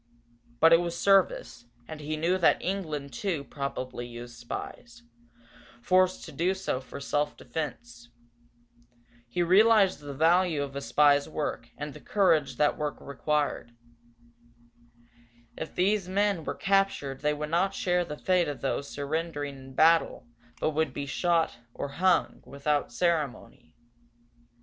[0.59, 5.03] But it was service, and he knew that England, too, probably used spies,
[5.83, 8.09] forced to do so for self defence.
[9.29, 13.73] He realized the value of the spy's work, and the courage that work required.
[15.55, 19.73] If these men were captured they would not share the fate of those surrendering in
[19.75, 20.25] battle
[20.59, 23.75] but would be shot, or hung, without ceremony.